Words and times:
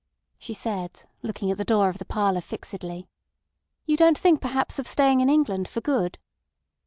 She 0.39 0.55
said, 0.55 1.03
looking 1.21 1.51
at 1.51 1.59
the 1.59 1.63
door 1.63 1.87
of 1.89 1.99
the 1.99 2.05
parlour 2.05 2.41
fixedly: 2.41 3.07
"You 3.85 3.97
don't 3.97 4.17
think 4.17 4.41
perhaps 4.41 4.79
of 4.79 4.87
staying 4.87 5.21
in 5.21 5.29
England 5.29 5.67
for 5.67 5.79
good?" 5.79 6.17